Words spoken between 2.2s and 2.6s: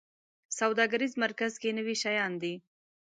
دي